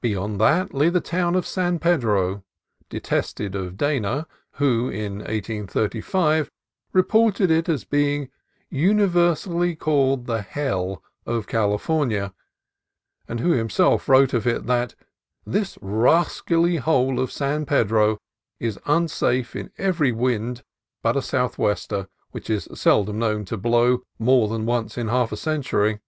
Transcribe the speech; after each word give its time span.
Beyond 0.00 0.40
that 0.40 0.72
lay 0.72 0.88
the 0.88 1.02
town 1.02 1.34
of 1.34 1.46
San 1.46 1.78
Pedro, 1.78 2.42
detested 2.88 3.54
of 3.54 3.76
Dana, 3.76 4.26
who 4.52 4.88
in 4.88 5.16
1835 5.18 6.50
reported 6.94 7.50
it 7.50 7.68
as 7.68 7.84
being 7.84 8.30
"universally 8.70 9.76
called 9.76 10.24
the 10.24 10.40
hell 10.40 11.02
of 11.26 11.46
California," 11.46 12.32
and 13.28 13.40
who 13.40 13.50
himself 13.50 14.08
wrote 14.08 14.32
of 14.32 14.46
it 14.46 14.64
that 14.64 14.94
"This 15.44 15.76
rascally 15.82 16.76
hole 16.76 17.20
of 17.20 17.30
San 17.30 17.66
Pedro 17.66 18.16
is 18.58 18.78
unsafe 18.86 19.54
in 19.54 19.70
every 19.76 20.10
wind 20.10 20.62
but 21.02 21.18
a 21.18 21.20
southwester, 21.20 22.08
which 22.30 22.48
is 22.48 22.66
seldom 22.72 23.18
known 23.18 23.44
to 23.44 23.58
blow 23.58 24.04
more 24.18 24.48
than 24.48 24.64
once 24.64 24.96
in 24.96 25.08
half 25.08 25.30
a 25.32 25.36
century." 25.36 26.00